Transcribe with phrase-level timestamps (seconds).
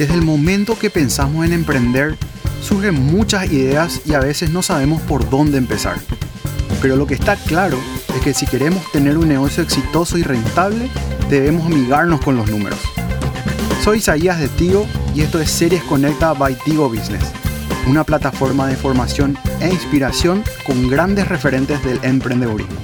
[0.00, 2.16] Desde el momento que pensamos en emprender,
[2.62, 5.98] surgen muchas ideas y a veces no sabemos por dónde empezar.
[6.80, 7.78] Pero lo que está claro
[8.16, 10.88] es que si queremos tener un negocio exitoso y rentable,
[11.28, 12.78] debemos amigarnos con los números.
[13.84, 17.30] Soy Isaías de Tigo y esto es Series Conecta by Tigo Business,
[17.86, 22.78] una plataforma de formación e inspiración con grandes referentes del emprendedurismo.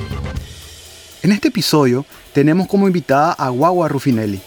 [1.23, 4.43] En este episodio tenemos como invitada a Guagua Rufinelli.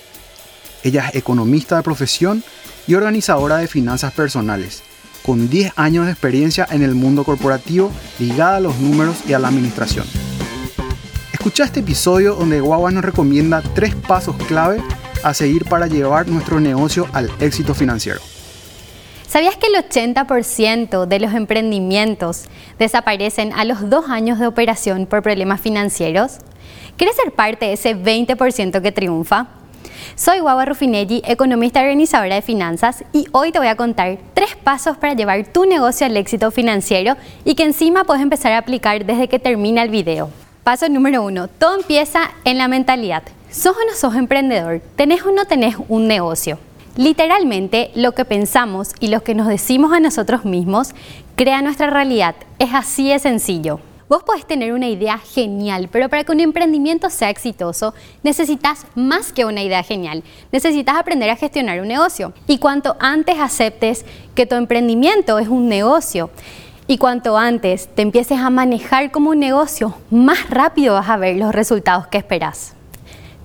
[0.83, 2.43] Ella es economista de profesión
[2.87, 4.81] y organizadora de finanzas personales,
[5.25, 9.39] con 10 años de experiencia en el mundo corporativo ligada a los números y a
[9.39, 10.05] la administración.
[11.33, 14.81] Escucha este episodio donde Guagua nos recomienda tres pasos clave
[15.23, 18.21] a seguir para llevar nuestro negocio al éxito financiero.
[19.27, 22.45] ¿Sabías que el 80% de los emprendimientos
[22.79, 26.37] desaparecen a los dos años de operación por problemas financieros?
[26.97, 29.58] ¿Quieres ser parte de ese 20% que triunfa?
[30.15, 34.55] Soy Guagua Rufinelli, economista y organizadora de finanzas, y hoy te voy a contar tres
[34.55, 39.05] pasos para llevar tu negocio al éxito financiero y que encima puedes empezar a aplicar
[39.05, 40.29] desde que termina el video.
[40.63, 43.23] Paso número uno, todo empieza en la mentalidad.
[43.49, 44.81] ¿Sos o no sos emprendedor?
[44.95, 46.59] ¿Tenés o no tenés un negocio?
[46.95, 50.91] Literalmente, lo que pensamos y lo que nos decimos a nosotros mismos
[51.35, 52.35] crea nuestra realidad.
[52.59, 53.79] Es así de sencillo.
[54.09, 57.93] Vos podés tener una idea genial, pero para que un emprendimiento sea exitoso,
[58.23, 60.23] necesitas más que una idea genial.
[60.51, 62.33] Necesitas aprender a gestionar un negocio.
[62.47, 66.31] Y cuanto antes aceptes que tu emprendimiento es un negocio,
[66.87, 71.37] y cuanto antes te empieces a manejar como un negocio, más rápido vas a ver
[71.37, 72.73] los resultados que esperas.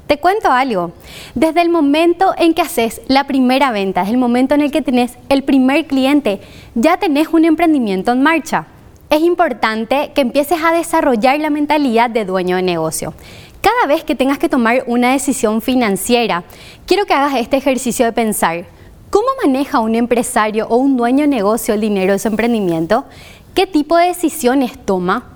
[0.06, 0.92] Te cuento algo.
[1.34, 4.80] Desde el momento en que haces la primera venta, desde el momento en el que
[4.80, 6.40] tenés el primer cliente,
[6.74, 8.68] ya tenés un emprendimiento en marcha
[9.10, 13.14] es importante que empieces a desarrollar la mentalidad de dueño de negocio.
[13.60, 16.44] Cada vez que tengas que tomar una decisión financiera,
[16.86, 18.64] quiero que hagas este ejercicio de pensar,
[19.10, 23.04] ¿cómo maneja un empresario o un dueño de negocio el dinero de su emprendimiento?
[23.54, 25.30] ¿Qué tipo de decisiones toma?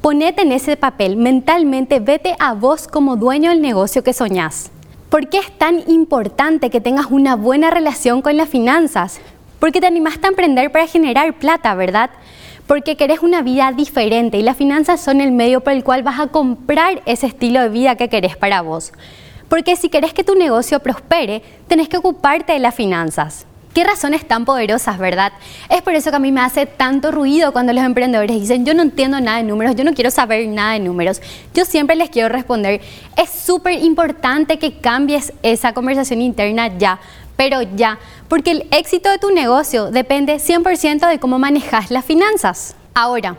[0.00, 4.70] Ponete en ese papel, mentalmente vete a vos como dueño del negocio que soñás.
[5.08, 9.20] ¿Por qué es tan importante que tengas una buena relación con las finanzas?
[9.58, 12.10] Porque te animaste a emprender para generar plata, ¿verdad?
[12.70, 16.20] Porque querés una vida diferente y las finanzas son el medio por el cual vas
[16.20, 18.92] a comprar ese estilo de vida que querés para vos.
[19.48, 23.44] Porque si querés que tu negocio prospere, tenés que ocuparte de las finanzas.
[23.74, 25.32] Qué razones tan poderosas, ¿verdad?
[25.68, 28.72] Es por eso que a mí me hace tanto ruido cuando los emprendedores dicen, yo
[28.72, 31.20] no entiendo nada de números, yo no quiero saber nada de números.
[31.52, 32.80] Yo siempre les quiero responder,
[33.16, 37.00] es súper importante que cambies esa conversación interna ya,
[37.40, 42.76] pero ya, porque el éxito de tu negocio depende 100% de cómo manejas las finanzas.
[42.92, 43.38] Ahora,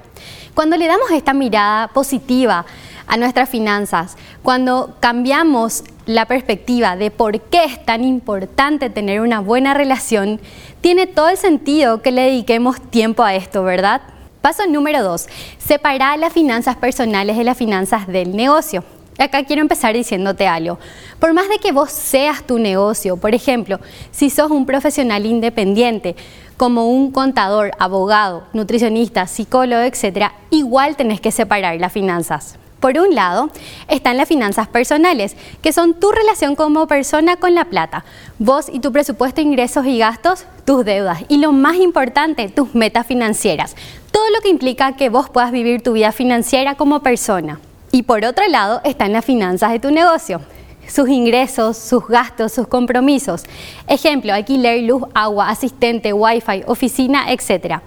[0.56, 2.66] cuando le damos esta mirada positiva
[3.06, 9.40] a nuestras finanzas, cuando cambiamos la perspectiva de por qué es tan importante tener una
[9.40, 10.42] buena relación,
[10.82, 14.02] tiene todo el sentido que le dediquemos tiempo a esto, ¿verdad?
[14.42, 15.28] Paso número dos,
[15.60, 18.84] separar las finanzas personales de las finanzas del negocio
[19.18, 20.80] acá quiero empezar diciéndote algo.
[21.20, 23.80] Por más de que vos seas tu negocio, por ejemplo,
[24.12, 26.16] si sos un profesional independiente,
[26.58, 32.60] como un contador, abogado, nutricionista, psicólogo, etc., igual tenés que separar las finanzas.
[32.80, 33.50] Por un lado,
[33.88, 38.06] están las finanzas personales, que son tu relación como persona con la plata,
[38.40, 43.06] vos y tu presupuesto ingresos y gastos, tus deudas y lo más importante, tus metas
[43.06, 43.76] financieras.
[44.12, 47.60] Todo lo que implica que vos puedas vivir tu vida financiera como persona.
[47.92, 50.40] Y por otro lado están las finanzas de tu negocio,
[50.88, 53.44] sus ingresos, sus gastos, sus compromisos.
[53.88, 57.82] Ejemplo, alquiler, luz, agua, asistente, wifi, oficina, etc.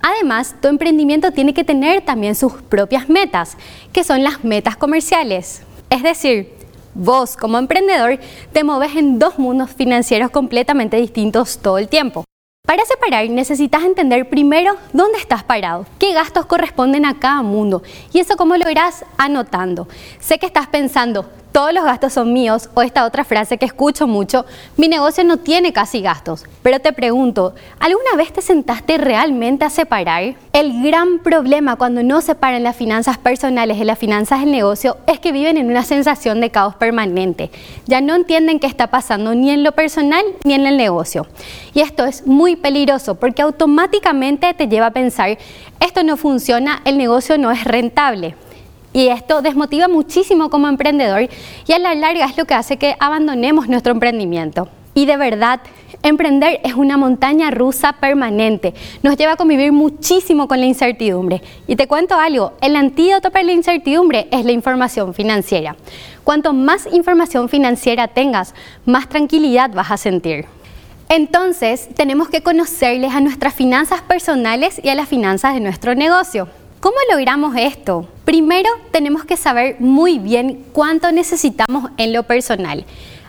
[0.00, 3.58] Además, tu emprendimiento tiene que tener también sus propias metas,
[3.92, 5.62] que son las metas comerciales.
[5.90, 6.54] Es decir,
[6.94, 8.18] vos como emprendedor
[8.52, 12.24] te mueves en dos mundos financieros completamente distintos todo el tiempo.
[12.70, 17.82] Para separar necesitas entender primero dónde estás parado, qué gastos corresponden a cada mundo
[18.12, 19.88] y eso cómo lo irás anotando.
[20.20, 24.06] Sé que estás pensando, todos los gastos son míos, o esta otra frase que escucho
[24.06, 26.44] mucho, mi negocio no tiene casi gastos.
[26.62, 30.34] Pero te pregunto, ¿alguna vez te sentaste realmente a separar?
[30.52, 35.20] El gran problema cuando no separan las finanzas personales de las finanzas del negocio es
[35.20, 37.50] que viven en una sensación de caos permanente.
[37.86, 41.26] Ya no entienden qué está pasando ni en lo personal ni en el negocio.
[41.74, 45.38] Y esto es muy peligroso porque automáticamente te lleva a pensar,
[45.80, 48.34] esto no funciona, el negocio no es rentable.
[48.92, 51.28] Y esto desmotiva muchísimo como emprendedor
[51.66, 54.68] y a la larga es lo que hace que abandonemos nuestro emprendimiento.
[54.94, 55.60] Y de verdad,
[56.02, 58.74] emprender es una montaña rusa permanente.
[59.02, 61.42] Nos lleva a convivir muchísimo con la incertidumbre.
[61.68, 65.76] Y te cuento algo, el antídoto para la incertidumbre es la información financiera.
[66.24, 68.54] Cuanto más información financiera tengas,
[68.84, 70.46] más tranquilidad vas a sentir.
[71.08, 76.48] Entonces, tenemos que conocerles a nuestras finanzas personales y a las finanzas de nuestro negocio.
[76.80, 78.06] ¿Cómo logramos esto?
[78.24, 82.86] Primero, tenemos que saber muy bien cuánto necesitamos en lo personal.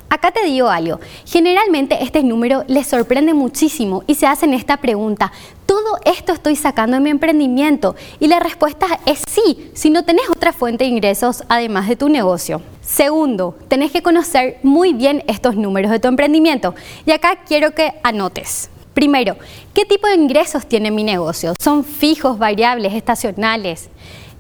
[0.08, 5.34] Acá te digo algo, generalmente este número les sorprende muchísimo y se hacen esta pregunta,
[5.66, 7.98] ¿todo esto estoy sacando en mi emprendimiento?
[8.22, 12.08] Y la respuesta es sí, si no tenés otra fuente de ingresos además de tu
[12.08, 12.62] negocio.
[12.80, 16.74] Segundo, tenés que conocer muy bien estos números de tu emprendimiento
[17.06, 18.70] y acá quiero que anotes.
[18.94, 19.38] Primero,
[19.74, 21.54] ¿qué tipo de ingresos tiene mi negocio?
[21.60, 23.90] ¿Son fijos, variables, estacionales?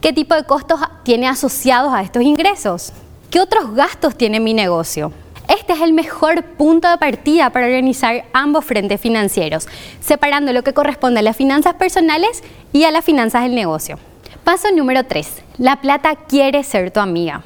[0.01, 2.92] ¿Qué tipo de costos tiene asociados a estos ingresos?
[3.30, 5.13] ¿Qué otros gastos tiene mi negocio?
[5.48, 9.68] Este es el mejor punto de partida para organizar ambos frentes financieros,
[10.00, 12.44] separando lo que corresponde a las finanzas personales
[12.74, 14.00] y a las finanzas del negocio.
[14.44, 15.27] Paso número 3.
[15.59, 17.44] La plata quiere ser tu amiga.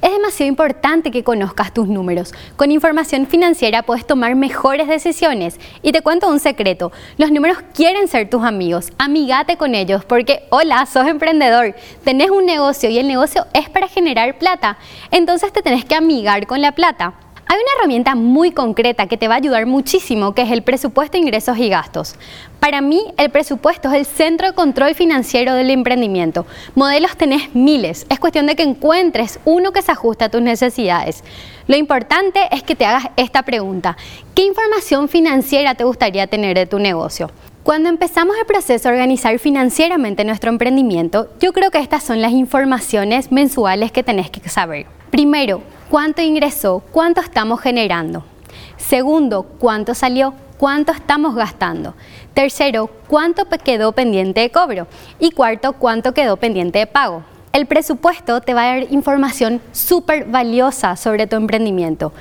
[0.00, 2.32] Es demasiado importante que conozcas tus números.
[2.56, 5.58] Con información financiera puedes tomar mejores decisiones.
[5.82, 8.92] Y te cuento un secreto, los números quieren ser tus amigos.
[8.98, 11.74] Amigate con ellos porque, hola, sos emprendedor,
[12.04, 14.78] tenés un negocio y el negocio es para generar plata.
[15.10, 17.14] Entonces te tenés que amigar con la plata.
[17.46, 21.18] Hay una herramienta muy concreta que te va a ayudar muchísimo, que es el presupuesto
[21.18, 22.14] de ingresos y gastos.
[22.60, 26.46] Para mí, el presupuesto es el centro de control financiero del emprendimiento.
[26.74, 31.24] Modelos tenés miles, es cuestión de que encuentres uno que se ajuste a tus necesidades.
[31.66, 33.96] Lo importante es que te hagas esta pregunta.
[34.34, 37.30] ¿Qué información financiera te gustaría tener de tu negocio?
[37.62, 42.32] Cuando empezamos el proceso de organizar financieramente nuestro emprendimiento, yo creo que estas son las
[42.32, 44.86] informaciones mensuales que tenés que saber.
[45.12, 48.24] Primero, cuánto ingresó, cuánto estamos generando.
[48.78, 51.94] Segundo, cuánto salió, cuánto estamos gastando.
[52.34, 54.88] Tercero, cuánto quedó pendiente de cobro.
[55.20, 57.22] Y cuarto, cuánto quedó pendiente de pago.
[57.52, 62.12] El presupuesto te va a dar información súper valiosa sobre tu emprendimiento.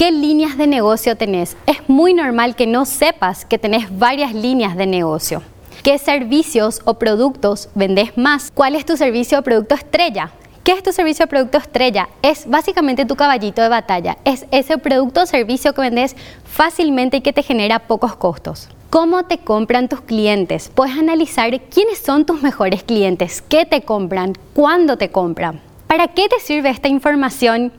[0.00, 1.58] ¿Qué líneas de negocio tenés?
[1.66, 5.42] Es muy normal que no sepas que tenés varias líneas de negocio.
[5.82, 8.50] ¿Qué servicios o productos vendés más?
[8.54, 10.30] ¿Cuál es tu servicio o producto estrella?
[10.64, 12.08] ¿Qué es tu servicio o producto estrella?
[12.22, 14.16] Es básicamente tu caballito de batalla.
[14.24, 18.70] Es ese producto o servicio que vendes fácilmente y que te genera pocos costos.
[18.88, 20.70] ¿Cómo te compran tus clientes?
[20.74, 25.60] Puedes analizar quiénes son tus mejores clientes, qué te compran, cuándo te compran.
[25.90, 27.72] ¿Para qué te sirve esta información?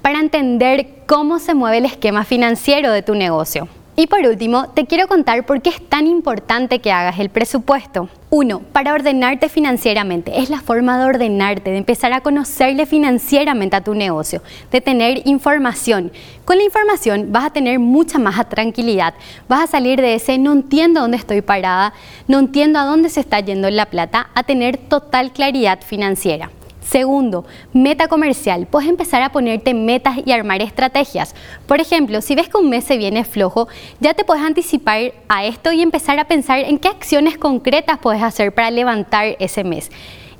[0.00, 3.68] Para entender cómo se mueve el esquema financiero de tu negocio.
[3.96, 8.08] Y por último, te quiero contar por qué es tan importante que hagas el presupuesto.
[8.30, 10.40] Uno, para ordenarte financieramente.
[10.40, 14.42] Es la forma de ordenarte, de empezar a conocerle financieramente a tu negocio,
[14.72, 16.12] de tener información.
[16.46, 19.12] Con la información vas a tener mucha más tranquilidad.
[19.50, 21.92] Vas a salir de ese no entiendo dónde estoy parada,
[22.26, 26.50] no entiendo a dónde se está yendo la plata, a tener total claridad financiera.
[26.90, 28.66] Segundo, meta comercial.
[28.66, 31.36] Puedes empezar a ponerte metas y armar estrategias.
[31.68, 33.68] Por ejemplo, si ves que un mes se viene flojo,
[34.00, 38.24] ya te puedes anticipar a esto y empezar a pensar en qué acciones concretas puedes
[38.24, 39.92] hacer para levantar ese mes.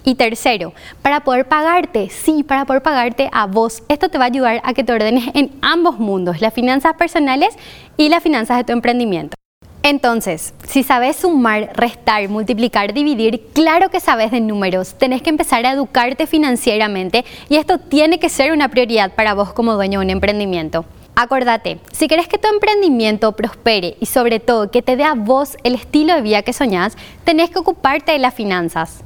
[0.02, 3.84] Y tercero, para poder pagarte, sí, para poder pagarte a vos.
[3.88, 7.54] Esto te va a ayudar a que te ordenes en ambos mundos, las finanzas personales
[7.96, 9.39] y las finanzas de tu emprendimiento.
[9.82, 15.64] Entonces, si sabes sumar, restar, multiplicar, dividir, claro que sabes de números, tenés que empezar
[15.64, 20.04] a educarte financieramente y esto tiene que ser una prioridad para vos como dueño de
[20.04, 20.84] un emprendimiento.
[21.14, 25.56] Acordate, si querés que tu emprendimiento prospere y sobre todo que te dé a vos
[25.64, 29.02] el estilo de vida que soñás, tenés que ocuparte de las finanzas.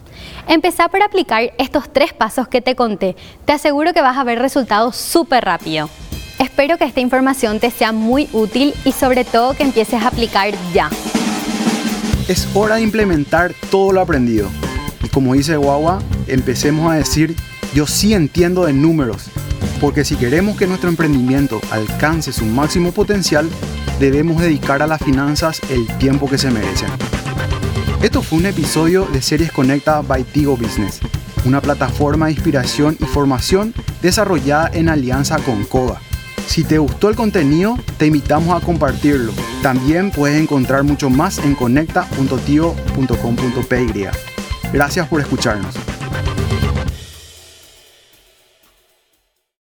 [0.48, 3.16] Empezá por aplicar estos tres pasos que te conté.
[3.44, 5.88] Te aseguro que vas a ver resultados súper rápido.
[6.38, 10.52] Espero que esta información te sea muy útil y sobre todo que empieces a aplicar
[10.72, 10.90] ya.
[12.26, 14.48] Es hora de implementar todo lo aprendido.
[15.02, 17.36] Y como dice Guagua, empecemos a decir,
[17.72, 19.26] yo sí entiendo de números,
[19.80, 23.48] porque si queremos que nuestro emprendimiento alcance su máximo potencial,
[24.00, 26.88] debemos dedicar a las finanzas el tiempo que se merecen.
[28.02, 31.00] Esto fue un episodio de Series Conecta by Tigo Business,
[31.44, 33.72] una plataforma de inspiración y formación
[34.02, 36.00] desarrollada en alianza con Coda
[36.46, 39.32] si te gustó el contenido, te invitamos a compartirlo.
[39.62, 44.08] También puedes encontrar mucho más en conecta.tio.com.py.
[44.72, 45.74] Gracias por escucharnos.